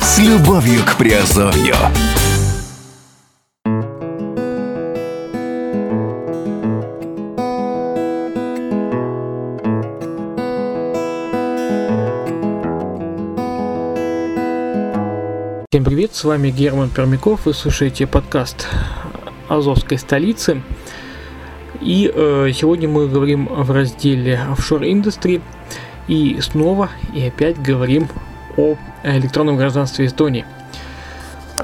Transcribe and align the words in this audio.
С 0.00 0.18
любовью 0.18 0.82
к 0.82 0.96
Приазовью. 0.96 1.76
Всем 15.76 15.84
привет, 15.84 16.14
с 16.14 16.24
вами 16.24 16.48
Герман 16.48 16.88
Пермяков, 16.88 17.44
вы 17.44 17.52
слушаете 17.52 18.06
подкаст 18.06 18.66
Азовской 19.46 19.98
столицы. 19.98 20.62
И 21.82 22.10
э, 22.10 22.50
сегодня 22.54 22.88
мы 22.88 23.06
говорим 23.08 23.44
в 23.44 23.70
разделе 23.70 24.40
Offshore 24.50 24.90
Industry 24.90 25.42
и 26.08 26.40
снова 26.40 26.88
и 27.12 27.26
опять 27.26 27.60
говорим 27.60 28.08
о 28.56 28.76
электронном 29.04 29.58
гражданстве 29.58 30.06
Эстонии. 30.06 30.46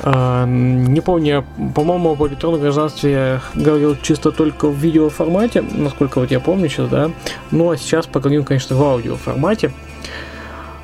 Э, 0.02 0.44
не 0.47 1.00
помню, 1.00 1.47
по-моему, 1.74 2.10
об 2.10 2.22
электронном 2.27 2.60
гражданстве 2.60 3.12
я 3.12 3.41
говорил 3.55 3.97
чисто 3.97 4.30
только 4.30 4.69
в 4.69 4.77
видеоформате, 4.77 5.62
насколько 5.62 6.20
вот 6.20 6.30
я 6.30 6.38
помню 6.38 6.69
сейчас, 6.69 6.91
да. 6.91 7.10
Ну 7.50 7.70
а 7.70 7.78
сейчас 7.78 8.06
поговорим, 8.06 8.44
конечно, 8.44 8.77
в 8.77 8.83
аудиоформате. 8.83 9.72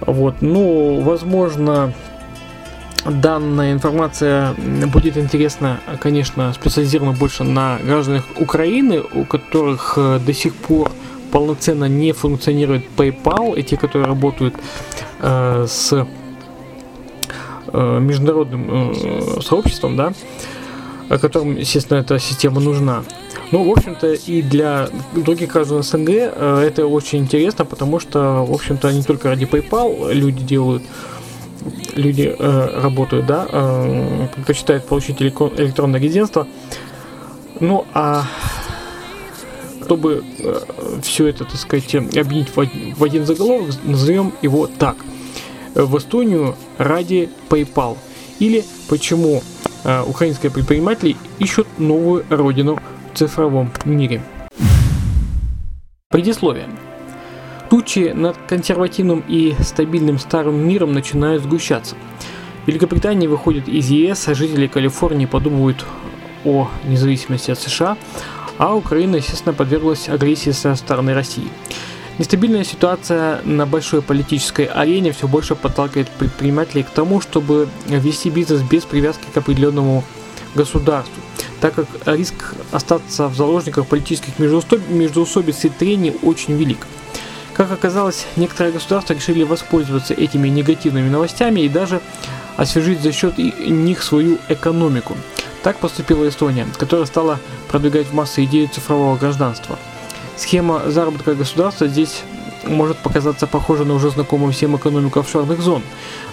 Вот, 0.01 0.37
ну, 0.41 1.01
возможно, 1.01 1.93
данная 3.11 3.73
информация 3.73 4.55
будет 4.93 5.17
интересна, 5.17 5.81
конечно, 6.01 6.53
специализирована 6.53 7.13
больше 7.13 7.45
на 7.45 7.79
гражданах 7.83 8.25
Украины, 8.39 9.03
у 9.15 9.25
которых 9.25 9.95
э, 9.97 10.21
до 10.25 10.33
сих 10.33 10.55
пор 10.55 10.91
полноценно 11.31 11.87
не 11.87 12.13
функционирует 12.13 12.85
PayPal, 12.97 13.59
и 13.59 13.63
те, 13.63 13.77
которые 13.77 14.07
работают 14.07 14.55
э, 15.21 15.67
с 15.69 16.07
э, 17.73 17.99
международным 18.01 18.93
э, 18.93 19.41
сообществом, 19.43 19.97
да, 19.97 20.13
которым, 21.09 21.57
естественно, 21.57 21.99
эта 21.99 22.19
система 22.19 22.61
нужна. 22.61 23.03
Ну, 23.51 23.65
в 23.65 23.71
общем-то, 23.71 24.13
и 24.13 24.43
для 24.43 24.89
других 25.15 25.53
граждан 25.53 25.83
СНГ 25.83 26.09
э, 26.11 26.63
это 26.67 26.87
очень 26.87 27.21
интересно, 27.21 27.65
потому 27.65 27.99
что, 27.99 28.45
в 28.45 28.53
общем-то, 28.53 28.93
не 28.93 29.03
только 29.03 29.29
ради 29.29 29.47
PayPal 29.47 30.13
люди 30.13 30.43
делают 30.43 30.83
люди 31.99 32.35
э, 32.39 32.81
работают, 32.83 33.27
да, 33.27 33.47
э, 33.51 34.29
предпочитают 34.35 34.87
получить 34.87 35.21
электронное 35.21 36.01
резидентство. 36.01 36.47
Ну, 37.61 37.85
а 37.93 38.25
чтобы 39.85 40.23
э, 40.39 40.61
все 41.03 41.29
это, 41.29 41.45
так 41.45 41.57
сказать, 41.57 41.95
объединить 41.95 42.55
в, 42.55 42.67
в 42.97 43.05
один 43.05 43.25
заголовок, 43.25 43.75
назовем 43.85 44.33
его 44.43 44.67
так. 44.67 44.97
В 45.75 45.97
Эстонию 45.97 46.57
ради 46.77 47.31
PayPal. 47.49 47.97
Или 48.39 48.65
почему 48.89 49.43
э, 49.85 50.03
украинские 50.03 50.53
предприниматели 50.53 51.17
ищут 51.39 51.67
новую 51.79 52.25
родину 52.29 52.79
в 53.13 53.19
цифровом 53.19 53.71
мире. 53.85 54.23
Предисловие. 56.11 56.69
Тучи 57.71 58.13
над 58.15 58.37
консервативным 58.49 59.23
и 59.29 59.55
стабильным 59.61 60.19
старым 60.19 60.67
миром 60.67 60.93
начинают 60.93 61.43
сгущаться. 61.43 61.97
Великобритания 62.67 63.29
выходит 63.29 63.69
из 63.69 63.91
ЕС, 63.91 64.29
а 64.29 64.35
жители 64.35 64.67
Калифорнии 64.67 65.27
подумывают 65.27 65.85
о 66.45 66.71
независимости 66.85 67.51
от 67.51 67.59
США, 67.59 67.99
а 68.57 68.75
Украина, 68.75 69.17
естественно, 69.17 69.53
подверглась 69.53 70.09
агрессии 70.09 70.51
со 70.51 70.75
стороны 70.77 71.13
России. 71.13 71.49
Нестабильная 72.19 72.65
ситуация 72.65 73.43
на 73.45 73.67
большой 73.67 74.03
политической 74.03 74.65
арене 74.65 75.13
все 75.13 75.29
больше 75.29 75.55
подталкивает 75.55 76.09
предпринимателей 76.09 76.83
к 76.83 76.91
тому, 76.91 77.21
чтобы 77.21 77.69
вести 77.87 78.31
бизнес 78.31 78.63
без 78.63 78.85
привязки 78.85 79.27
к 79.33 79.37
определенному 79.37 80.05
государству, 80.55 81.23
так 81.61 81.75
как 81.75 81.87
риск 82.07 82.55
остаться 82.73 83.29
в 83.29 83.37
заложниках 83.37 83.87
политических 83.87 84.39
междоусобиц 84.39 85.65
и 85.67 85.69
трений 85.69 86.17
очень 86.23 86.55
велик. 86.57 86.87
Как 87.59 87.73
оказалось, 87.73 88.25
некоторые 88.37 88.73
государства 88.73 89.15
решили 89.15 89.43
воспользоваться 89.43 90.15
этими 90.15 90.47
негативными 90.47 91.09
новостями 91.09 91.63
и 91.63 91.69
даже 91.69 92.01
освежить 92.57 93.01
за 93.01 93.11
счет 93.11 93.37
них 93.37 94.05
свою 94.05 94.39
экономику. 94.49 95.17
Так 95.65 95.79
поступила 95.79 96.29
Эстония, 96.29 96.69
которая 96.79 97.05
стала 97.07 97.41
продвигать 97.69 98.07
в 98.07 98.15
массы 98.15 98.45
идею 98.45 98.69
цифрового 98.69 99.17
гражданства. 99.17 99.77
Схема 100.37 100.83
заработка 100.87 101.35
государства 101.35 101.89
здесь 101.89 102.23
может 102.65 102.99
показаться 102.99 103.47
похожей 103.47 103.87
на 103.87 103.95
уже 103.95 104.11
знакомую 104.11 104.53
всем 104.53 104.77
экономику 104.77 105.21
офшорных 105.21 105.61
зон, 105.61 105.83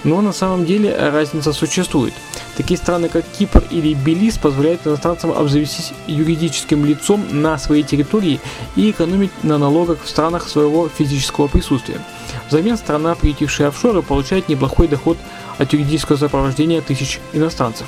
но 0.03 0.21
на 0.21 0.33
самом 0.33 0.65
деле 0.65 0.95
разница 0.95 1.53
существует. 1.53 2.13
Такие 2.57 2.77
страны, 2.77 3.09
как 3.09 3.25
Кипр 3.25 3.63
или 3.69 3.93
Белиз, 3.93 4.37
позволяют 4.37 4.85
иностранцам 4.85 5.31
обзавестись 5.31 5.93
юридическим 6.07 6.85
лицом 6.85 7.25
на 7.31 7.57
своей 7.57 7.83
территории 7.83 8.39
и 8.75 8.91
экономить 8.91 9.31
на 9.43 9.57
налогах 9.57 10.03
в 10.03 10.09
странах 10.09 10.47
своего 10.47 10.89
физического 10.89 11.47
присутствия. 11.47 11.99
Взамен 12.49 12.77
страна, 12.77 13.15
приютившая 13.15 13.69
офшоры, 13.69 14.01
получает 14.01 14.49
неплохой 14.49 14.87
доход 14.87 15.17
от 15.57 15.73
юридического 15.73 16.17
сопровождения 16.17 16.81
тысяч 16.81 17.19
иностранцев. 17.33 17.87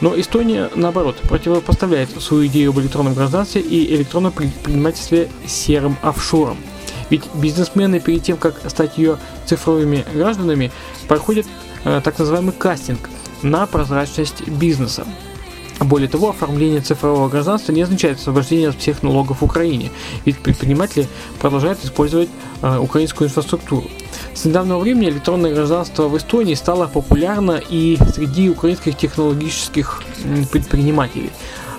Но 0.00 0.18
Эстония, 0.18 0.70
наоборот, 0.74 1.16
противопоставляет 1.22 2.10
свою 2.20 2.46
идею 2.46 2.70
об 2.70 2.80
электронном 2.80 3.14
гражданстве 3.14 3.62
и 3.62 3.94
электронном 3.94 4.32
предпринимательстве 4.32 5.30
серым 5.46 5.96
офшорам. 6.02 6.58
Ведь 7.10 7.22
бизнесмены 7.34 8.00
перед 8.00 8.22
тем, 8.22 8.36
как 8.36 8.60
стать 8.68 8.98
ее 8.98 9.18
цифровыми 9.46 10.04
гражданами, 10.12 10.72
проходят 11.08 11.46
э, 11.84 12.00
так 12.02 12.18
называемый 12.18 12.52
кастинг– 12.52 13.08
на 13.42 13.66
прозрачность 13.66 14.46
бизнеса. 14.48 15.06
Более 15.78 16.08
того, 16.08 16.30
оформление 16.30 16.80
цифрового 16.80 17.28
гражданства 17.28 17.70
не 17.70 17.82
означает 17.82 18.18
освобождение 18.18 18.70
от 18.70 18.76
всех 18.76 19.02
налогов 19.02 19.42
в 19.42 19.44
Украине, 19.44 19.90
ведь 20.24 20.38
предприниматели 20.38 21.06
продолжают 21.38 21.84
использовать 21.84 22.30
э, 22.62 22.78
украинскую 22.78 23.28
инфраструктуру. 23.28 23.84
С 24.32 24.46
недавнего 24.46 24.78
времени 24.78 25.10
электронное 25.10 25.54
гражданство 25.54 26.08
в 26.08 26.16
Эстонии 26.16 26.54
стало 26.54 26.86
популярно 26.86 27.60
и 27.68 27.98
среди 28.14 28.48
украинских 28.48 28.96
технологических 28.96 30.02
предпринимателей. 30.50 31.30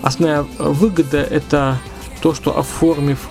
Основная 0.04 0.46
выгода 0.60 1.18
это 1.18 1.80
то, 2.22 2.36
что 2.36 2.58
оформив 2.58 3.30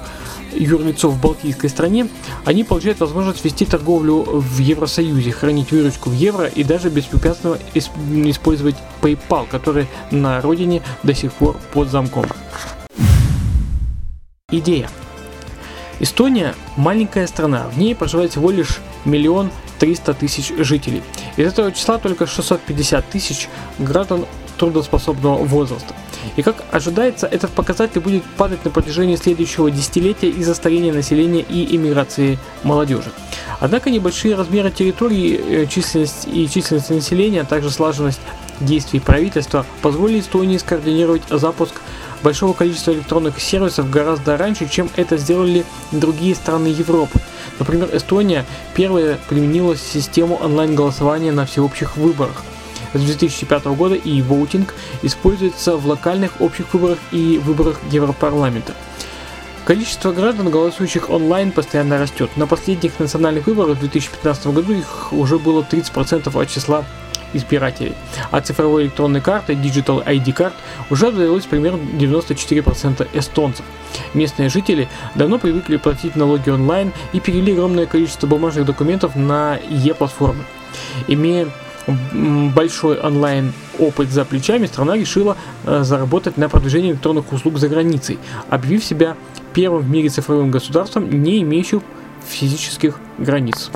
юрлицо 0.56 1.08
в 1.08 1.20
Балтийской 1.20 1.70
стране, 1.70 2.08
они 2.44 2.64
получают 2.64 3.00
возможность 3.00 3.44
вести 3.44 3.64
торговлю 3.64 4.22
в 4.24 4.58
Евросоюзе, 4.58 5.32
хранить 5.32 5.72
выручку 5.72 6.10
в 6.10 6.14
евро 6.14 6.46
и 6.46 6.64
даже 6.64 6.90
беспрепятственно 6.90 7.58
использовать 7.74 8.76
PayPal, 9.00 9.46
который 9.48 9.86
на 10.10 10.40
родине 10.40 10.82
до 11.02 11.14
сих 11.14 11.32
пор 11.32 11.56
под 11.72 11.90
замком. 11.90 12.26
Идея. 14.50 14.88
Эстония– 15.98 16.54
маленькая 16.76 17.26
страна, 17.26 17.68
в 17.68 17.78
ней 17.78 17.94
проживает 17.94 18.30
всего 18.30 18.50
лишь 18.50 18.80
миллион 19.04 19.50
триста 19.78 20.14
тысяч 20.14 20.52
жителей. 20.58 21.02
Из 21.36 21.46
этого 21.46 21.72
числа 21.72 21.98
только 21.98 22.26
650 22.26 23.08
тысяч 23.08 23.48
граждан 23.78 24.26
трудоспособного 24.58 25.44
возраста. 25.44 25.94
И 26.34 26.42
как 26.42 26.64
ожидается, 26.70 27.26
этот 27.26 27.50
показатель 27.50 28.00
будет 28.00 28.24
падать 28.36 28.64
на 28.64 28.70
протяжении 28.70 29.16
следующего 29.16 29.70
десятилетия 29.70 30.28
из-за 30.28 30.54
старения 30.54 30.92
населения 30.92 31.42
и 31.42 31.76
иммиграции 31.76 32.38
молодежи. 32.62 33.10
Однако 33.60 33.90
небольшие 33.90 34.34
размеры 34.34 34.70
территории, 34.70 35.62
э, 35.62 35.66
численность 35.66 36.26
и 36.26 36.48
численность 36.48 36.90
населения, 36.90 37.42
а 37.42 37.44
также 37.44 37.70
слаженность 37.70 38.20
действий 38.60 39.00
правительства 39.00 39.64
позволили 39.82 40.20
Эстонии 40.20 40.58
скоординировать 40.58 41.22
запуск 41.30 41.74
большого 42.22 42.52
количества 42.54 42.92
электронных 42.92 43.40
сервисов 43.40 43.90
гораздо 43.90 44.36
раньше, 44.36 44.68
чем 44.68 44.88
это 44.96 45.16
сделали 45.16 45.64
другие 45.92 46.34
страны 46.34 46.68
Европы. 46.68 47.20
Например, 47.58 47.88
Эстония 47.92 48.44
первая 48.74 49.18
применила 49.28 49.76
систему 49.76 50.36
онлайн-голосования 50.36 51.32
на 51.32 51.46
всеобщих 51.46 51.96
выборах– 51.96 52.42
с 52.94 53.00
2005 53.00 53.64
года 53.66 53.94
и 53.94 54.20
voting 54.20 54.68
используется 55.02 55.76
в 55.76 55.86
локальных 55.86 56.40
общих 56.40 56.72
выборах 56.72 56.98
и 57.12 57.38
выборах 57.38 57.80
Европарламента. 57.90 58.74
Количество 59.64 60.12
граждан, 60.12 60.48
голосующих 60.48 61.10
онлайн, 61.10 61.50
постоянно 61.50 61.98
растет. 61.98 62.30
На 62.36 62.46
последних 62.46 63.00
национальных 63.00 63.46
выборах 63.46 63.78
в 63.78 63.80
2015 63.80 64.46
году 64.48 64.72
их 64.72 65.12
уже 65.12 65.40
было 65.40 65.66
30% 65.68 66.40
от 66.40 66.48
числа 66.48 66.84
избирателей. 67.32 67.94
А 68.30 68.40
цифровой 68.40 68.84
электронной 68.84 69.20
карты 69.20 69.54
Digital 69.54 70.04
ID 70.06 70.26
Card 70.26 70.52
уже 70.88 71.08
обзавелось 71.08 71.46
примерно 71.46 71.80
94% 71.98 73.08
эстонцев. 73.12 73.64
Местные 74.14 74.48
жители 74.48 74.88
давно 75.14 75.38
привыкли 75.38 75.76
платить 75.76 76.16
налоги 76.16 76.50
онлайн 76.50 76.92
и 77.12 77.20
перевели 77.20 77.52
огромное 77.52 77.86
количество 77.86 78.26
бумажных 78.26 78.66
документов 78.66 79.16
на 79.16 79.58
e-платформы. 79.68 80.44
Имея 81.08 81.48
большой 81.86 82.98
онлайн 83.00 83.52
опыт 83.78 84.10
за 84.10 84.24
плечами, 84.24 84.66
страна 84.66 84.96
решила 84.96 85.36
э, 85.64 85.82
заработать 85.82 86.36
на 86.36 86.48
продвижении 86.48 86.92
электронных 86.92 87.32
услуг 87.32 87.58
за 87.58 87.68
границей, 87.68 88.18
объявив 88.50 88.84
себя 88.84 89.16
первым 89.54 89.82
в 89.82 89.90
мире 89.90 90.08
цифровым 90.08 90.50
государством, 90.50 91.10
не 91.10 91.42
имеющим 91.42 91.82
физических 92.26 92.98
границ. 93.18 93.70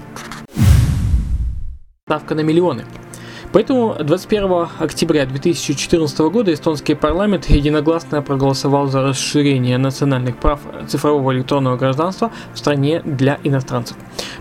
Ставка 2.07 2.35
на 2.35 2.41
миллионы– 2.41 2.85
Поэтому 3.53 3.97
21 3.99 4.69
октября 4.79 5.27
2014 5.27 6.19
года 6.21 6.55
эстонский 6.55 6.95
парламент 6.95 7.47
единогласно 7.47 8.23
проголосовал 8.23 8.87
за 8.87 9.03
расширение 9.03 9.77
национальных 9.77 10.37
прав 10.37 10.61
цифрового 10.87 11.33
электронного 11.33 11.77
гражданства 11.77 12.31
в 12.55 12.59
стране 12.59 13.03
для 13.05 13.41
иностранцев. 13.43 13.97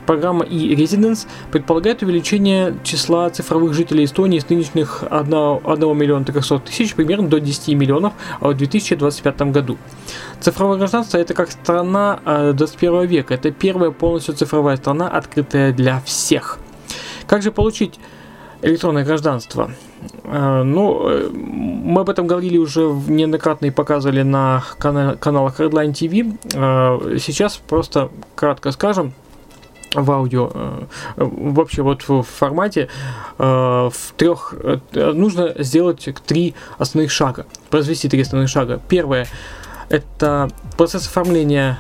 Программа 0.10 0.44
e-Residence 0.44 1.28
предполагает 1.52 2.02
увеличение 2.02 2.76
числа 2.84 3.30
цифровых 3.30 3.76
жителей 3.76 4.06
Эстонии 4.06 4.40
с 4.40 4.50
нынешних 4.50 5.04
1, 5.08 5.60
1 5.64 5.98
миллиона 5.98 6.26
300 6.26 6.58
тысяч 6.62 6.96
примерно 6.96 7.28
до 7.28 7.40
10 7.40 7.76
миллионов 7.76 8.14
в 8.42 8.52
2025 8.52 9.42
году. 9.52 9.78
Цифровое 10.40 10.80
гражданство 10.80 11.20
это 11.20 11.36
как 11.36 11.52
страна 11.52 12.22
21 12.26 12.96
э, 12.96 13.06
века. 13.06 13.36
Это 13.36 13.52
первая 13.52 13.92
полностью 13.92 14.34
цифровая 14.34 14.78
страна, 14.78 15.10
открытая 15.10 15.74
для 15.74 16.02
всех. 16.02 16.58
Как 17.28 17.44
же 17.44 17.52
получить 17.52 18.00
электронное 18.64 19.06
гражданство. 19.06 19.70
Э, 20.24 20.64
ну, 20.64 21.08
э, 21.08 21.30
мы 21.32 22.02
об 22.02 22.10
этом 22.10 22.26
говорили 22.26 22.58
уже 22.58 22.82
неоднократно 22.82 23.68
и 23.68 23.70
показывали 23.70 24.24
на 24.24 24.64
каналах 24.80 25.60
Redline 25.60 25.94
TV. 25.94 27.20
Сейчас 27.20 27.58
просто 27.58 28.10
кратко 28.34 28.72
скажем, 28.72 29.14
в 29.94 30.12
аудио, 30.12 30.52
вообще 31.16 31.82
вот 31.82 32.08
в 32.08 32.24
формате 32.24 32.90
в 33.38 33.94
трех, 34.18 34.54
нужно 34.94 35.54
сделать 35.60 36.08
три 36.26 36.56
основных 36.78 37.12
шага, 37.12 37.46
произвести 37.70 38.08
три 38.10 38.22
основных 38.22 38.50
шага. 38.50 38.80
Первое, 38.88 39.28
это 39.90 40.50
процесс 40.78 41.08
оформления 41.08 41.80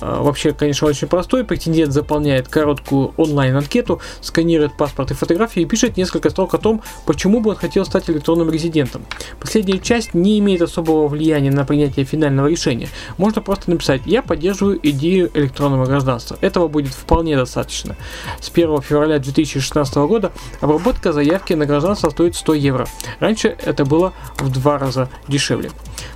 вообще, 0.00 0.52
конечно, 0.52 0.88
очень 0.88 1.08
простой. 1.08 1.44
Претендент 1.44 1.92
заполняет 1.92 2.48
короткую 2.48 3.14
онлайн-анкету, 3.16 4.00
сканирует 4.20 4.76
паспорт 4.76 5.10
и 5.10 5.14
фотографии 5.14 5.62
и 5.62 5.66
пишет 5.66 5.96
несколько 5.96 6.30
строк 6.30 6.54
о 6.54 6.58
том, 6.58 6.82
почему 7.06 7.40
бы 7.40 7.50
он 7.50 7.56
хотел 7.56 7.84
стать 7.84 8.08
электронным 8.10 8.50
резидентом. 8.50 9.04
Последняя 9.38 9.78
часть 9.78 10.14
не 10.14 10.38
имеет 10.38 10.62
особого 10.62 11.08
влияния 11.08 11.50
на 11.50 11.64
принятие 11.64 12.04
финального 12.04 12.46
решения. 12.46 12.88
Можно 13.18 13.42
просто 13.42 13.70
написать 13.70 14.02
«Я 14.06 14.22
поддерживаю 14.22 14.78
идею 14.82 15.30
электронного 15.34 15.86
гражданства». 15.86 16.38
Этого 16.40 16.68
будет 16.68 16.92
вполне 16.92 17.36
достаточно. 17.36 17.96
С 18.40 18.50
1 18.50 18.82
февраля 18.82 19.18
2016 19.18 19.94
года 19.96 20.32
обработка 20.60 21.12
заявки 21.12 21.54
на 21.54 21.66
гражданство 21.66 22.10
стоит 22.10 22.36
100 22.36 22.54
евро. 22.54 22.86
Раньше 23.18 23.56
это 23.64 23.84
было 23.84 24.12
в 24.38 24.50
два 24.50 24.78
раза 24.78 25.08
дешевле. 25.28 25.70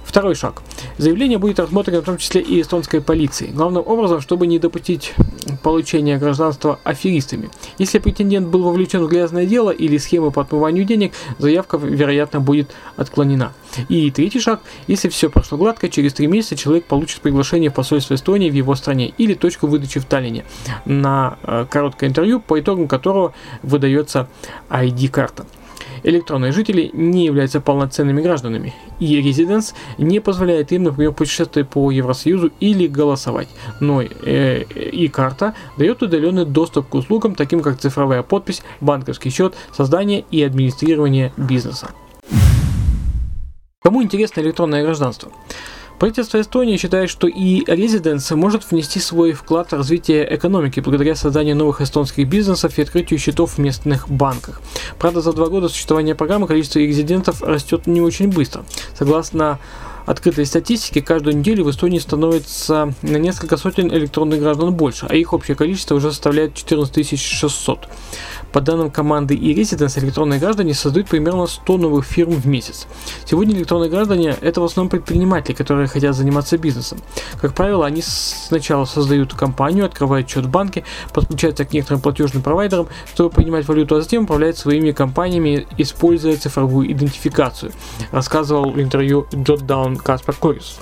Второй 0.05 0.35
шаг. 0.35 0.63
Заявление 0.97 1.39
будет 1.39 1.59
рассмотрено 1.59 2.01
в 2.01 2.05
том 2.05 2.19
числе 2.19 2.41
и 2.41 2.61
эстонской 2.61 3.01
полицией. 3.01 3.53
Главным 3.53 3.83
образом, 3.85 4.21
чтобы 4.21 4.47
не 4.47 4.59
допустить 4.59 5.13
получения 5.63 6.19
гражданства 6.19 6.79
аферистами. 6.85 7.51
Если 7.79 7.99
претендент 7.99 8.47
был 8.49 8.63
вовлечен 8.63 9.03
в 9.03 9.09
грязное 9.09 9.47
дело 9.47 9.71
или 9.71 9.99
схемы 9.99 10.31
по 10.31 10.43
отмыванию 10.43 10.85
денег, 10.85 11.13
заявка, 11.39 11.79
вероятно, 11.79 12.41
будет 12.41 12.71
отклонена. 12.97 13.55
И 13.89 14.11
третий 14.11 14.41
шаг. 14.41 14.61
Если 14.87 15.09
все 15.09 15.31
прошло 15.31 15.59
гладко, 15.59 15.89
через 15.89 16.15
три 16.15 16.27
месяца 16.27 16.57
человек 16.57 16.85
получит 16.85 17.21
приглашение 17.21 17.71
в 17.71 17.75
посольство 17.75 18.15
Эстонии 18.15 18.51
в 18.51 18.55
его 18.55 18.75
стране 18.75 19.13
или 19.19 19.35
точку 19.35 19.67
выдачи 19.67 19.99
в 19.99 20.05
Таллине 20.05 20.45
на 20.85 21.39
э, 21.43 21.67
короткое 21.69 22.09
интервью, 22.09 22.41
по 22.41 22.61
итогам 22.61 22.87
которого 22.87 23.35
выдается 23.63 24.29
ID-карта 24.71 25.45
электронные 26.05 26.53
жители 26.53 26.91
не 26.93 27.25
являются 27.25 27.61
полноценными 27.61 28.23
гражданами, 28.23 28.75
и 29.01 29.17
резиденс 29.17 29.75
не 29.99 30.21
позволяет 30.21 30.71
им, 30.73 30.85
например, 30.85 31.13
путешествовать 31.13 31.69
по 31.69 31.91
Евросоюзу 31.91 32.53
или 32.61 32.87
голосовать. 32.87 33.49
Но 33.81 34.03
э, 34.03 34.63
и 34.63 35.09
карта 35.09 35.55
дает 35.77 36.03
удаленный 36.03 36.45
доступ 36.45 36.89
к 36.89 36.95
услугам, 36.95 37.35
таким 37.35 37.61
как 37.61 37.79
цифровая 37.79 38.23
подпись, 38.23 38.63
банковский 38.81 39.31
счет, 39.31 39.55
создание 39.73 40.25
и 40.31 40.43
администрирование 40.43 41.33
бизнеса. 41.37 41.91
Кому 43.83 44.03
интересно 44.03 44.41
электронное 44.41 44.83
гражданство? 44.83 45.31
Правительство 45.99 46.41
Эстонии 46.41 46.77
считает, 46.77 47.09
что 47.09 47.27
и 47.29 47.63
Residence 47.65 48.35
может 48.35 48.71
внести 48.71 49.01
свой 49.01 49.33
вклад 49.33 49.71
в 49.71 49.77
развитие 49.77 50.27
экономики 50.35 50.81
благодаря 50.81 51.15
созданию 51.15 51.57
новых 51.57 51.81
эстонских 51.81 52.29
бизнесов 52.29 52.79
и 52.79 52.83
открытию 52.83 53.19
счетов 53.19 53.53
в 53.53 53.59
местных 53.59 54.09
банках. 54.09 54.61
Правда, 54.99 55.21
за 55.21 55.33
два 55.33 55.47
года 55.47 55.69
существования 55.69 56.15
программы 56.15 56.47
количество 56.47 56.79
резидентов 56.81 57.43
растет 57.43 57.87
не 57.87 58.01
очень 58.01 58.29
быстро. 58.29 58.65
Согласно 58.99 59.59
открытой 60.07 60.47
статистики, 60.47 61.01
каждую 61.01 61.37
неделю 61.37 61.65
в 61.65 61.71
Эстонии 61.71 61.99
становится 61.99 62.95
на 63.03 63.17
несколько 63.17 63.57
сотен 63.57 63.89
электронных 63.93 64.41
граждан 64.41 64.75
больше, 64.75 65.07
а 65.09 65.15
их 65.15 65.33
общее 65.33 65.57
количество 65.57 65.95
уже 65.95 66.11
составляет 66.11 66.55
14 66.55 67.19
600. 67.19 67.89
По 68.53 68.61
данным 68.61 68.91
команды 68.91 69.35
e-Residence, 69.35 69.99
электронные 69.99 70.39
граждане 70.39 70.75
создают 70.75 71.09
примерно 71.09 71.47
100 71.47 71.77
новых 71.77 72.05
фирм 72.05 72.33
в 72.33 72.47
месяц. 72.47 72.87
Сегодня 73.25 73.57
электронные 73.57 73.91
граждане– 73.91 74.37
это 74.41 74.61
в 74.61 74.65
основном 74.65 74.91
предприниматели, 74.91 75.55
которые 75.55 75.89
хотят 75.89 76.15
заниматься 76.15 76.57
бизнесом. 76.57 76.99
Как 77.41 77.55
правило, 77.55 77.85
они 77.85 78.01
сначала 78.03 78.85
создают 78.85 79.35
компанию, 79.35 79.85
открывают 79.87 80.29
счет 80.29 80.47
в 80.47 80.51
банке, 80.51 80.85
подключаются 81.13 81.65
к 81.65 81.73
некоторым 81.73 82.01
платежным 82.01 82.43
провайдерам, 82.43 82.87
чтобы 83.13 83.31
принимать 83.31 83.67
валюту, 83.67 83.97
а 83.97 84.01
затем 84.01 84.25
управляют 84.25 84.57
своими 84.57 84.93
компаниями, 84.93 85.67
используя 85.79 86.37
цифровую 86.37 86.93
идентификацию, 86.93 87.73
рассказывал 88.13 88.71
в 88.71 88.81
интервью 88.81 89.27
Jotdown 89.95 90.03
Каспар 90.03 90.35
Корис. 90.35 90.79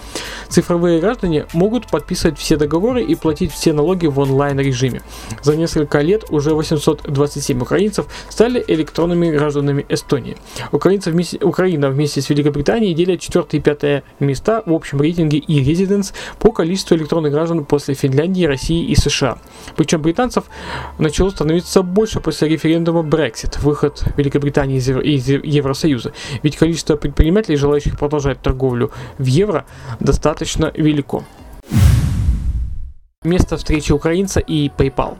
Цифровые 0.48 1.00
граждане 1.00 1.46
могут 1.54 1.86
подписывать 1.86 2.38
все 2.38 2.56
договоры 2.56 3.02
и 3.02 3.14
платить 3.14 3.52
все 3.52 3.72
налоги 3.72 4.06
в 4.06 4.18
онлайн 4.18 4.60
режиме. 4.60 5.02
За 5.42 5.56
несколько 5.56 6.00
лет 6.00 6.24
уже 6.28 6.54
827 6.54 7.62
украинцев 7.62 8.06
стали 8.28 8.62
электронными 8.66 9.30
гражданами 9.30 9.86
Эстонии. 9.88 10.36
Украинцы 10.70 11.10
вместе, 11.10 11.38
Украина 11.38 11.88
вместе 11.88 12.20
с 12.20 12.28
Великобританией 12.28 12.92
делят 12.94 13.20
4 13.20 13.46
и 13.52 13.60
5 13.60 14.04
места 14.20 14.62
в 14.66 14.72
общем 14.72 15.00
рейтинге 15.00 15.38
и 15.38 15.64
резиденс 15.64 16.12
по 16.38 16.52
количеству 16.52 16.96
электронных 16.96 17.32
граждан 17.32 17.64
после 17.64 17.94
Финляндии, 17.94 18.44
России 18.44 18.84
и 18.84 18.94
США. 18.94 19.38
Причем 19.76 20.02
британцев 20.02 20.44
начало 20.98 21.30
становиться 21.30 21.82
больше 21.82 22.20
после 22.20 22.48
референдума 22.48 23.00
Brexit, 23.00 23.58
выход 23.62 24.04
Великобритании 24.18 24.76
из 24.76 25.28
Евросоюза. 25.28 26.12
Ведь 26.42 26.56
количество 26.56 26.96
предпринимателей, 26.96 27.56
желающих 27.56 27.98
продолжать 27.98 28.42
торговлю 28.42 28.90
в 29.18 29.26
евро, 29.26 29.64
достаточно 30.00 30.70
велико. 30.74 31.24
Место 33.24 33.56
встречи 33.56 33.92
украинца 33.92 34.40
и 34.40 34.68
PayPal. 34.68 35.16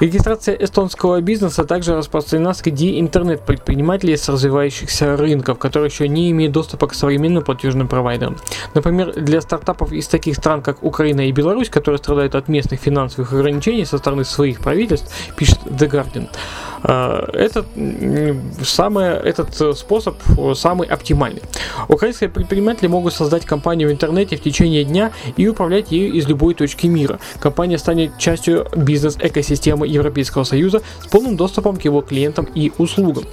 Регистрация 0.00 0.54
эстонского 0.54 1.20
бизнеса 1.20 1.64
также 1.64 1.96
распространена 1.96 2.54
среди 2.54 3.00
интернет-предпринимателей 3.00 4.16
с 4.16 4.28
развивающихся 4.28 5.16
рынков, 5.16 5.58
которые 5.58 5.88
еще 5.90 6.06
не 6.06 6.30
имеют 6.30 6.52
доступа 6.52 6.86
к 6.86 6.94
современным 6.94 7.42
платежным 7.42 7.88
провайдерам. 7.88 8.36
Например, 8.74 9.12
для 9.12 9.40
стартапов 9.40 9.90
из 9.92 10.06
таких 10.06 10.36
стран, 10.36 10.62
как 10.62 10.84
Украина 10.84 11.28
и 11.28 11.32
Беларусь, 11.32 11.68
которые 11.68 11.98
страдают 11.98 12.36
от 12.36 12.46
местных 12.46 12.78
финансовых 12.78 13.32
ограничений 13.32 13.84
со 13.84 13.98
стороны 13.98 14.24
своих 14.24 14.60
правительств, 14.60 15.12
пишет 15.36 15.58
The 15.64 15.90
Guardian, 15.90 16.28
этот, 16.82 17.66
самый, 18.62 19.06
этот 19.06 19.78
способ 19.78 20.16
самый 20.54 20.88
оптимальный. 20.88 21.42
Украинские 21.88 22.30
предприниматели 22.30 22.86
могут 22.86 23.14
создать 23.14 23.44
компанию 23.44 23.88
в 23.88 23.92
интернете 23.92 24.36
в 24.36 24.42
течение 24.42 24.84
дня 24.84 25.12
и 25.36 25.46
управлять 25.48 25.90
ею 25.92 26.12
из 26.12 26.26
любой 26.26 26.54
точки 26.54 26.86
мира. 26.86 27.18
Компания 27.40 27.78
станет 27.78 28.18
частью 28.18 28.66
бизнес-экосистемы 28.76 29.86
Европейского 29.86 30.44
Союза 30.44 30.82
с 31.02 31.06
полным 31.06 31.36
доступом 31.36 31.76
к 31.76 31.82
его 31.82 32.00
клиентам 32.00 32.46
и 32.54 32.72
услугам. 32.78 33.24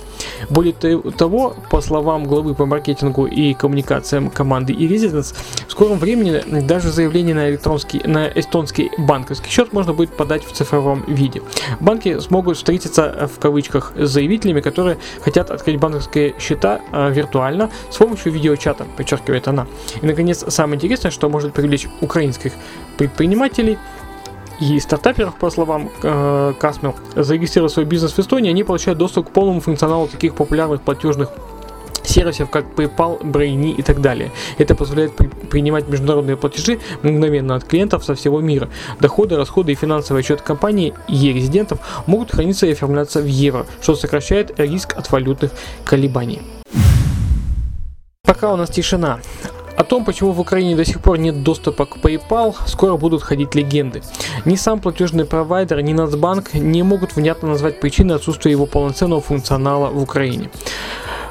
Более 0.49 0.73
того, 0.73 1.55
по 1.69 1.81
словам 1.81 2.25
главы 2.25 2.53
по 2.55 2.65
маркетингу 2.65 3.25
и 3.25 3.53
коммуникациям 3.53 4.29
команды 4.29 4.73
e-Residence, 4.73 5.35
в 5.67 5.71
скором 5.71 5.97
времени 5.97 6.41
даже 6.61 6.91
заявление 6.91 7.35
на, 7.35 7.49
электронский, 7.49 8.01
на 8.05 8.27
эстонский 8.27 8.91
банковский 8.97 9.49
счет 9.49 9.73
можно 9.73 9.93
будет 9.93 10.11
подать 10.11 10.43
в 10.43 10.51
цифровом 10.51 11.03
виде. 11.07 11.41
Банки 11.79 12.19
смогут 12.19 12.57
встретиться 12.57 13.29
в 13.33 13.39
кавычках 13.39 13.93
с 13.95 14.09
заявителями, 14.09 14.61
которые 14.61 14.97
хотят 15.21 15.51
открыть 15.51 15.79
банковские 15.79 16.35
счета 16.39 16.81
э, 16.91 17.11
виртуально 17.11 17.69
с 17.89 17.97
помощью 17.97 18.31
видеочата, 18.31 18.85
подчеркивает 18.97 19.47
она. 19.47 19.67
И, 20.01 20.05
наконец, 20.05 20.43
самое 20.47 20.75
интересное, 20.75 21.11
что 21.11 21.29
может 21.29 21.53
привлечь 21.53 21.87
украинских 22.01 22.53
предпринимателей– 22.97 23.77
и 24.59 24.79
стартаперов, 24.79 25.35
по 25.35 25.49
словам 25.49 25.89
э, 26.03 26.53
Касмел, 26.59 26.95
зарегистрировав 27.15 27.71
свой 27.71 27.85
бизнес 27.85 28.13
в 28.13 28.19
Эстонии, 28.19 28.49
они 28.49 28.63
получают 28.63 28.99
доступ 28.99 29.29
к 29.29 29.31
полному 29.31 29.59
функционалу 29.59 30.07
таких 30.07 30.35
популярных 30.35 30.81
платежных 30.81 31.29
сервисов 32.03 32.49
как 32.49 32.65
PayPal, 32.75 33.21
Brainy 33.21 33.71
и 33.71 33.81
так 33.81 34.01
далее. 34.01 34.31
Это 34.57 34.75
позволяет 34.75 35.15
при- 35.15 35.27
принимать 35.27 35.87
международные 35.87 36.37
платежи 36.37 36.79
мгновенно 37.03 37.55
от 37.55 37.63
клиентов 37.63 38.05
со 38.05 38.15
всего 38.15 38.41
мира. 38.41 38.69
Доходы, 38.99 39.35
расходы 39.35 39.71
и 39.71 39.75
финансовый 39.75 40.19
отчет 40.19 40.41
компании 40.41 40.93
и 41.07 41.33
резидентов 41.33 41.79
могут 42.05 42.31
храниться 42.31 42.67
и 42.67 42.73
оформляться 42.73 43.21
в 43.21 43.25
евро, 43.25 43.65
что 43.81 43.95
сокращает 43.95 44.59
риск 44.59 44.95
от 44.95 45.11
валютных 45.11 45.51
колебаний. 45.83 46.41
Пока 48.23 48.53
у 48.53 48.55
нас 48.55 48.69
тишина. 48.69 49.19
О 49.77 49.83
том, 49.83 50.05
почему 50.05 50.31
в 50.31 50.39
Украине 50.39 50.75
до 50.75 50.85
сих 50.85 51.01
пор 51.01 51.17
нет 51.17 51.43
доступа 51.43 51.85
к 51.85 51.97
PayPal, 51.97 52.55
скоро 52.65 52.95
будут 52.95 53.23
ходить 53.23 53.55
легенды. 53.55 54.01
Ни 54.45 54.55
сам 54.55 54.79
платежный 54.79 55.25
провайдер, 55.25 55.81
ни 55.81 55.93
Нацбанк 55.93 56.53
не 56.53 56.81
могут 56.83 57.15
внятно 57.15 57.49
назвать 57.49 57.79
причины 57.81 58.13
отсутствия 58.13 58.51
его 58.51 58.65
полноценного 58.65 59.21
функционала 59.21 59.89
в 59.89 60.01
Украине. 60.01 60.49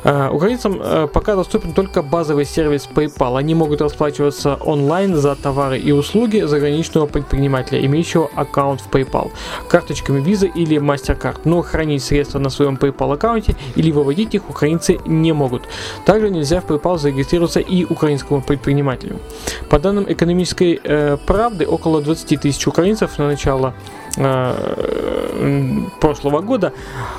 Э, 0.04 0.28
Украинцам 0.30 0.80
э, 0.80 1.08
пока 1.12 1.34
доступен 1.34 1.72
только 1.72 2.02
базовый 2.02 2.44
сервис 2.44 2.88
PayPal. 2.94 3.38
Они 3.38 3.54
могут 3.54 3.80
расплачиваться 3.80 4.56
онлайн 4.56 5.16
за 5.16 5.34
товары 5.34 5.78
и 5.78 5.92
услуги 5.92 6.40
заграничного 6.40 7.06
предпринимателя, 7.06 7.84
имеющего 7.84 8.30
аккаунт 8.34 8.82
в 8.82 8.90
PayPal, 8.90 9.30
карточками 9.68 10.20
Visa 10.20 10.46
или 10.46 10.76
MasterCard. 10.78 11.40
Но 11.44 11.62
хранить 11.62 12.04
средства 12.04 12.38
на 12.38 12.50
своем 12.50 12.76
PayPal 12.76 13.14
аккаунте 13.14 13.56
или 13.76 13.90
выводить 13.90 14.34
их 14.34 14.48
украинцы 14.50 14.98
не 15.06 15.32
могут. 15.32 15.62
Также 16.04 16.30
нельзя 16.30 16.60
в 16.60 16.66
PayPal 16.66 16.98
зарегистрироваться 16.98 17.60
и 17.60 17.84
украинскому 17.84 18.42
предпринимателю. 18.42 19.18
По 19.70 19.78
данным 19.78 20.04
экономической 20.06 20.80
э, 20.84 21.16
правды, 21.26 21.66
около 21.66 22.02
20 22.02 22.40
тысяч 22.40 22.66
украинцев 22.66 23.18
на 23.18 23.26
начало 23.26 23.74
прошлого 26.00 26.40
года 26.40 26.72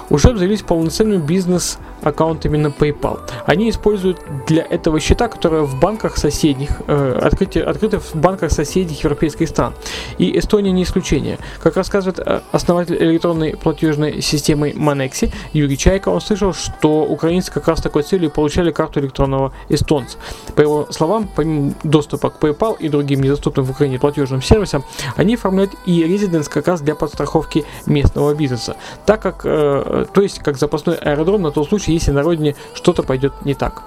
уже 0.10 0.30
обзавелись 0.30 0.62
полноценным 0.62 1.22
бизнес-аккаунтами 1.22 2.58
на 2.58 2.68
PayPal. 2.68 3.20
Они 3.46 3.70
используют 3.70 4.20
для 4.48 4.64
этого 4.64 5.00
счета, 5.00 5.28
которые 5.28 5.64
в 5.64 5.80
банках 5.80 6.18
соседних, 6.18 6.82
э, 6.88 7.20
открыты, 7.22 7.60
открыты 7.60 8.00
в 8.00 8.16
банках 8.16 8.52
соседних 8.52 9.04
европейских 9.04 9.50
стран. 9.50 9.74
И 10.18 10.38
Эстония 10.38 10.72
не 10.72 10.84
исключение. 10.84 11.38
Как 11.62 11.76
рассказывает 11.76 12.20
э, 12.20 12.42
основатель 12.52 12.96
электронной 12.96 13.58
платежной 13.58 14.22
системы 14.22 14.72
Manexi 14.72 15.34
Юрий 15.54 15.78
Чайка, 15.78 16.10
он 16.10 16.22
слышал, 16.22 16.54
что 16.54 17.04
украинцы 17.04 17.52
как 17.52 17.68
раз 17.68 17.82
такой 17.82 18.04
целью 18.04 18.30
получали 18.30 18.72
карту 18.72 19.00
электронного 19.00 19.52
эстонца. 19.70 20.18
По 20.56 20.62
его 20.62 20.88
словам, 20.92 21.30
помимо 21.36 21.74
доступа 21.84 22.30
к 22.30 22.40
PayPal 22.40 22.78
и 22.80 22.90
другим 22.90 23.22
недоступным 23.22 23.66
в 23.66 23.72
Украине 23.72 24.00
платежным 24.00 24.42
сервисам, 24.42 24.84
они 25.16 25.36
оформляют 25.36 25.72
и 25.86 26.04
резиденс 26.04 26.48
как 26.48 26.68
раз 26.68 26.82
для 26.86 26.96
подстраховки 26.96 27.66
местного 27.86 28.34
бизнеса. 28.34 28.78
Так 29.06 29.22
как, 29.22 29.42
э, 29.44 30.06
то 30.14 30.22
есть 30.22 30.40
как 30.40 30.58
запасной 30.58 30.96
аэродром 30.96 31.42
на 31.42 31.52
тот 31.52 31.68
случай, 31.68 31.92
если 31.92 32.12
на 32.12 32.22
родине 32.24 32.56
что-то 32.74 33.04
пойдет 33.04 33.34
не 33.44 33.54
так. 33.56 33.84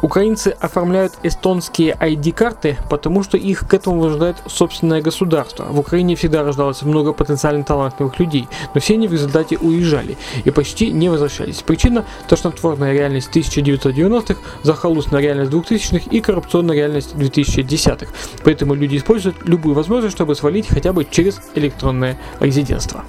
Украинцы 0.00 0.48
оформляют 0.60 1.12
эстонские 1.22 1.94
ID-карты, 1.94 2.76
потому 2.90 3.22
что 3.22 3.36
их 3.36 3.68
к 3.68 3.74
этому 3.74 4.00
вынуждает 4.00 4.36
собственное 4.46 5.02
государство. 5.02 5.64
В 5.64 5.78
Украине 5.78 6.16
всегда 6.16 6.42
рождалось 6.42 6.82
много 6.82 7.12
потенциально 7.12 7.62
талантливых 7.62 8.18
людей, 8.18 8.48
но 8.74 8.80
все 8.80 8.94
они 8.94 9.08
в 9.08 9.12
результате 9.12 9.58
уезжали 9.58 10.16
и 10.44 10.50
почти 10.50 10.90
не 10.90 11.08
возвращались. 11.08 11.62
Причина– 11.62 12.04
тошнотворная 12.28 12.92
реальность 12.92 13.30
1990-х, 13.34 14.40
захолустная 14.62 15.20
реальность 15.20 15.52
2000-х 15.52 16.10
и 16.10 16.20
коррупционная 16.20 16.76
реальность 16.76 17.14
2010-х. 17.14 18.12
Поэтому 18.44 18.74
люди 18.74 18.96
используют 18.96 19.36
любую 19.44 19.74
возможность, 19.74 20.14
чтобы 20.14 20.34
свалить 20.34 20.68
хотя 20.68 20.92
бы 20.92 21.06
через 21.08 21.40
электронное 21.54 22.18
резидентство. 22.40 23.04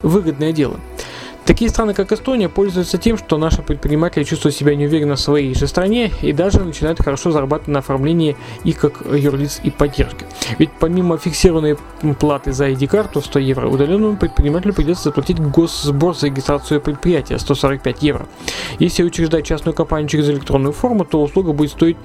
Выгодное 0.00 0.52
дело. 0.52 0.80
Такие 1.44 1.70
страны, 1.70 1.92
как 1.92 2.12
Эстония, 2.12 2.48
пользуются 2.48 2.98
тем, 2.98 3.18
что 3.18 3.36
наши 3.36 3.62
предприниматели 3.62 4.22
чувствуют 4.22 4.54
себя 4.54 4.76
неуверенно 4.76 5.16
в 5.16 5.20
своей 5.20 5.54
же 5.54 5.66
стране 5.66 6.12
и 6.22 6.32
даже 6.32 6.60
начинают 6.60 7.02
хорошо 7.02 7.32
зарабатывать 7.32 7.68
на 7.68 7.80
оформлении 7.80 8.36
их 8.62 8.78
как 8.78 9.02
юрлиц 9.12 9.60
и 9.64 9.70
поддержки. 9.70 10.24
Ведь 10.58 10.70
помимо 10.78 11.18
фиксированной 11.18 11.76
платы 12.20 12.52
за 12.52 12.68
ID-карту 12.68 13.20
100 13.20 13.38
евро, 13.40 13.68
удаленному 13.68 14.16
предпринимателю 14.16 14.72
придется 14.72 15.04
заплатить 15.04 15.40
госсбор 15.40 16.14
за 16.14 16.26
регистрацию 16.26 16.80
предприятия 16.80 17.38
145 17.38 18.02
евро. 18.02 18.26
Если 18.78 19.02
учреждать 19.02 19.44
частную 19.44 19.74
компанию 19.74 20.08
через 20.08 20.28
электронную 20.28 20.72
форму, 20.72 21.04
то 21.04 21.20
услуга 21.20 21.52
будет 21.52 21.72
стоить 21.72 21.96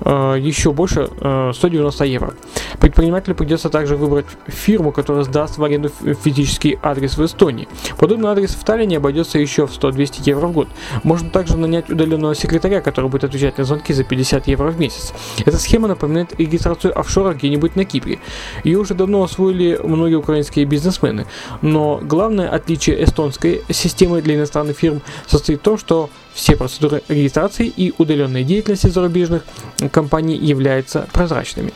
э, 0.00 0.36
еще 0.40 0.72
больше 0.72 1.08
э, 1.20 1.52
190 1.54 2.04
евро. 2.06 2.34
Предпринимателю 2.80 3.36
придется 3.36 3.70
также 3.70 3.96
выбрать 3.96 4.26
фирму, 4.46 4.90
которая 4.90 5.24
сдаст 5.24 5.58
в 5.58 5.64
аренду 5.64 5.90
физический 6.24 6.78
адрес 6.82 7.16
в 7.16 7.24
Эстонии. 7.24 7.68
Подобный 7.98 8.30
адрес 8.30 8.50
в 8.50 8.64
Таллине 8.64 8.79
обойдется 8.96 9.38
еще 9.38 9.66
в 9.66 9.70
100-200 9.70 10.22
евро 10.24 10.46
в 10.46 10.52
год. 10.52 10.68
Можно 11.02 11.30
также 11.30 11.56
нанять 11.56 11.90
удаленного 11.90 12.34
секретаря, 12.34 12.80
который 12.80 13.10
будет 13.10 13.24
отвечать 13.24 13.58
на 13.58 13.64
звонки 13.64 13.92
за 13.92 14.04
50 14.04 14.48
евро 14.48 14.70
в 14.70 14.78
месяц. 14.78 15.12
Эта 15.44 15.58
схема 15.58 15.88
напоминает 15.88 16.38
регистрацию 16.38 16.98
офшора 16.98 17.34
где-нибудь 17.34 17.76
на 17.76 17.84
Кипре. 17.84 18.18
Ее 18.64 18.78
уже 18.78 18.94
давно 18.94 19.22
освоили 19.22 19.78
многие 19.82 20.16
украинские 20.16 20.64
бизнесмены. 20.64 21.26
Но 21.62 22.00
главное 22.02 22.48
отличие 22.48 23.02
эстонской 23.02 23.62
системы 23.70 24.22
для 24.22 24.36
иностранных 24.36 24.78
фирм 24.78 25.02
состоит 25.26 25.60
в 25.60 25.62
том, 25.62 25.78
что 25.78 26.10
все 26.34 26.56
процедуры 26.56 27.02
регистрации 27.08 27.66
и 27.66 27.92
удаленной 27.98 28.44
деятельности 28.44 28.86
зарубежных 28.86 29.44
компаний 29.92 30.36
являются 30.36 31.08
прозрачными. 31.12 31.72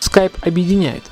Skype 0.00 0.32
объединяет. 0.42 1.02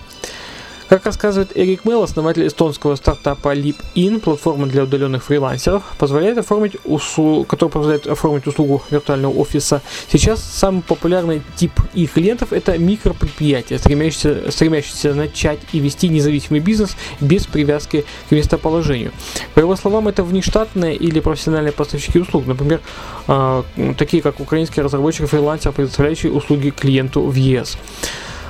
Как 0.88 1.04
рассказывает 1.04 1.50
Эрик 1.56 1.84
Мел, 1.84 2.04
основатель 2.04 2.46
эстонского 2.46 2.94
стартапа 2.94 3.56
LeapIn, 3.56 4.20
платформа 4.20 4.68
для 4.68 4.84
удаленных 4.84 5.24
фрилансеров, 5.24 5.82
позволяет 5.98 6.38
оформить 6.38 6.76
услугу, 6.84 7.44
который 7.44 7.70
позволяет 7.70 8.06
оформить 8.06 8.46
услугу 8.46 8.80
виртуального 8.90 9.32
офиса. 9.34 9.82
Сейчас 10.08 10.40
самый 10.40 10.82
популярный 10.82 11.42
тип 11.56 11.72
их 11.92 12.12
клиентов 12.12 12.52
это 12.52 12.78
микропредприятия, 12.78 13.78
стремящиеся, 13.78 14.52
стремящиеся 14.52 15.14
начать 15.14 15.58
и 15.72 15.80
вести 15.80 16.08
независимый 16.08 16.60
бизнес 16.60 16.96
без 17.18 17.46
привязки 17.46 18.04
к 18.28 18.32
местоположению. 18.32 19.10
По 19.54 19.60
его 19.60 19.74
словам, 19.74 20.06
это 20.06 20.22
внештатные 20.22 20.94
или 20.94 21.18
профессиональные 21.18 21.72
поставщики 21.72 22.20
услуг, 22.20 22.46
например, 22.46 22.80
э, 23.26 23.62
такие 23.98 24.22
как 24.22 24.38
украинский 24.38 24.82
разработчик 24.82 25.28
фрилансер, 25.28 25.72
предоставляющий 25.72 26.30
услуги 26.30 26.70
клиенту 26.70 27.22
в 27.22 27.34
ЕС. 27.34 27.76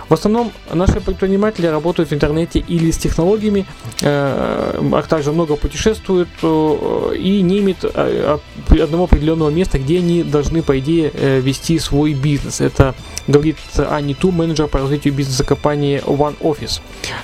В 0.08 0.14
основном 0.14 0.52
наши 0.72 1.00
предприниматели 1.00 1.66
работают 1.66 2.10
в 2.10 2.14
интернете 2.14 2.60
или 2.60 2.90
с 2.90 2.96
технологиями, 2.96 3.66
э, 4.02 4.80
а 4.92 5.02
также 5.08 5.32
много 5.32 5.56
путешествуют 5.56 6.28
э, 6.42 7.16
и 7.18 7.42
не 7.42 7.58
имеют 7.58 7.78
э, 7.82 8.38
одного 8.70 9.04
определенного 9.04 9.50
места, 9.50 9.78
где 9.78 9.98
они 9.98 10.22
должны, 10.22 10.62
по 10.62 10.78
идее, 10.78 11.10
вести 11.40 11.78
свой 11.78 12.14
бизнес. 12.14 12.60
Это 12.60 12.94
говорит 13.26 13.56
Ани 13.76 14.14
Ту, 14.14 14.30
менеджер 14.30 14.68
по 14.68 14.78
развитию 14.78 15.14
бизнеса 15.14 15.44
компании 15.44 16.02
One 16.04 16.36
Office, 16.40 16.80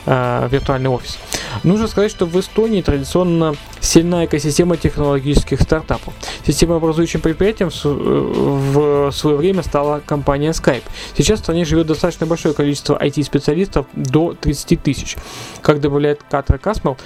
э, 0.06 0.48
виртуальный 0.50 0.90
офис. 0.90 1.18
Нужно 1.64 1.86
сказать, 1.86 2.10
что 2.10 2.26
в 2.26 2.38
Эстонии 2.38 2.82
традиционно 2.82 3.54
сильная 3.80 4.26
экосистема 4.26 4.76
технологических 4.76 5.60
стартапов. 5.60 6.14
Системообразующим 6.46 7.20
предприятием 7.20 7.70
в 7.70 9.10
свое 9.12 9.36
время 9.36 9.62
стала 9.62 10.00
компания 10.04 10.50
Skype. 10.50 10.82
Сейчас 11.16 11.40
в 11.40 11.42
стране 11.42 11.64
живет 11.64 11.86
достаточно 11.86 12.26
большое 12.26 12.54
количество 12.54 12.98
IT-специалистов, 13.00 13.86
до 13.94 14.34
30 14.40 14.82
тысяч. 14.82 15.16
Как 15.60 15.80
добавляет 15.80 16.20
Катра 16.30 16.58
Касмал, 16.58 16.96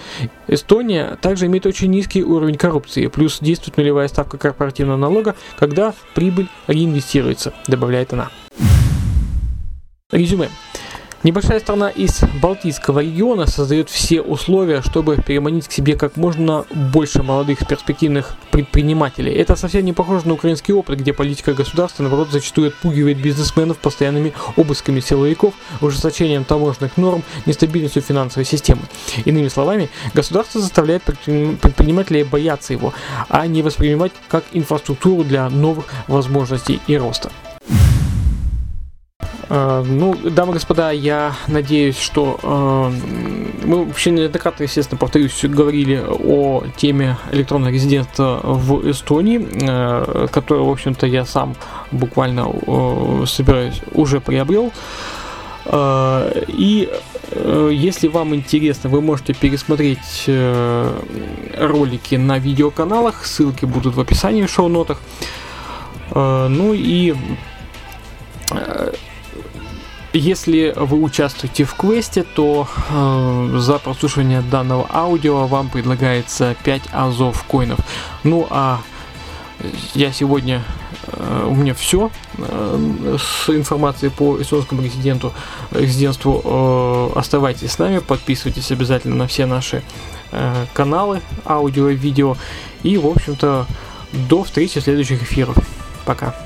Эстония 0.48 1.18
также 1.20 1.46
имеет 1.46 1.66
очень 1.66 1.90
низкий 1.90 2.22
уровень 2.22 2.56
коррупции, 2.56 3.08
плюс 3.08 3.38
действует 3.40 3.76
нулевая 3.76 4.08
ставка 4.08 4.38
корпоративного 4.38 4.96
налога, 4.96 5.34
когда 5.58 5.94
прибыль 6.14 6.48
реинвестируется, 6.66 7.52
добавляет 7.66 8.12
она. 8.12 8.30
Резюме. 10.16 10.48
Небольшая 11.22 11.58
страна 11.60 11.90
из 11.90 12.20
Балтийского 12.40 13.00
региона 13.00 13.46
создает 13.46 13.90
все 13.90 14.22
условия, 14.22 14.80
чтобы 14.80 15.16
переманить 15.16 15.66
к 15.66 15.72
себе 15.72 15.96
как 15.96 16.16
можно 16.16 16.64
больше 16.70 17.22
молодых 17.22 17.66
перспективных 17.66 18.36
предпринимателей. 18.50 19.32
Это 19.32 19.56
совсем 19.56 19.84
не 19.84 19.92
похоже 19.92 20.28
на 20.28 20.34
украинский 20.34 20.72
опыт, 20.72 21.00
где 21.00 21.12
политика 21.12 21.52
государства, 21.52 22.02
наоборот, 22.02 22.28
зачастую 22.30 22.68
отпугивает 22.68 23.20
бизнесменов 23.20 23.78
постоянными 23.78 24.32
обысками 24.56 25.00
силовиков, 25.00 25.52
ужесточением 25.80 26.44
таможенных 26.44 26.96
норм, 26.96 27.24
нестабильностью 27.44 28.02
финансовой 28.02 28.44
системы. 28.44 28.82
Иными 29.24 29.48
словами, 29.48 29.90
государство 30.14 30.60
заставляет 30.60 31.02
предпринимателей 31.02 32.22
бояться 32.22 32.72
его, 32.72 32.94
а 33.28 33.46
не 33.46 33.62
воспринимать 33.62 34.12
как 34.28 34.44
инфраструктуру 34.52 35.24
для 35.24 35.50
новых 35.50 35.86
возможностей 36.06 36.80
и 36.86 36.96
роста. 36.96 37.30
Uh, 39.48 39.84
ну, 39.84 40.14
дамы 40.16 40.50
и 40.50 40.54
господа, 40.54 40.90
я 40.90 41.34
надеюсь, 41.46 41.98
что 41.98 42.38
uh, 42.42 43.64
мы 43.64 43.84
вообще 43.84 44.10
неоднократно, 44.10 44.64
естественно, 44.64 44.98
повторюсь, 44.98 45.40
говорили 45.44 46.02
о 46.04 46.64
теме 46.76 47.16
электронного 47.30 47.72
резидентства 47.72 48.40
в 48.42 48.90
Эстонии, 48.90 49.38
uh, 49.38 50.28
которую, 50.28 50.66
в 50.66 50.70
общем-то, 50.70 51.06
я 51.06 51.24
сам 51.24 51.54
буквально 51.92 52.46
собираюсь, 53.26 53.80
уже 53.92 54.20
приобрел. 54.20 54.72
И 55.68 56.88
Э, 57.30 57.70
если 57.72 58.08
вам 58.08 58.34
интересно, 58.34 58.90
вы 58.90 59.00
можете 59.00 59.34
пересмотреть 59.34 60.24
э, 60.26 61.00
ролики 61.58 62.14
на 62.14 62.38
видеоканалах, 62.38 63.26
ссылки 63.26 63.64
будут 63.64 63.94
в 63.94 64.00
описании 64.00 64.46
в 64.46 64.50
шоу-нотах. 64.50 65.00
Э, 66.12 66.48
ну 66.48 66.72
и 66.74 67.14
если 70.18 70.72
вы 70.76 71.02
участвуете 71.02 71.64
в 71.64 71.74
квесте, 71.74 72.22
то 72.22 72.68
э, 72.90 73.58
за 73.58 73.78
прослушивание 73.78 74.40
данного 74.40 74.88
аудио 74.92 75.46
вам 75.46 75.68
предлагается 75.68 76.56
5 76.64 76.82
азов 76.92 77.44
коинов. 77.44 77.78
Ну 78.24 78.46
а 78.50 78.80
я 79.94 80.12
сегодня 80.12 80.62
э, 81.06 81.46
у 81.48 81.54
меня 81.54 81.74
все 81.74 82.10
э, 82.38 83.16
с 83.18 83.48
информацией 83.48 84.10
по 84.10 84.40
эстонскому 84.40 84.82
резиденту, 84.82 85.32
резидентству. 85.70 86.42
Э, 86.44 87.18
оставайтесь 87.18 87.72
с 87.72 87.78
нами, 87.78 87.98
подписывайтесь 87.98 88.70
обязательно 88.70 89.16
на 89.16 89.26
все 89.26 89.46
наши 89.46 89.82
каналы, 90.74 91.22
аудио 91.44 91.88
и 91.88 91.94
видео. 91.94 92.36
И, 92.82 92.98
в 92.98 93.06
общем-то, 93.06 93.66
до 94.12 94.42
встречи 94.42 94.80
в 94.80 94.82
следующих 94.82 95.22
эфирах. 95.22 95.56
Пока. 96.04 96.45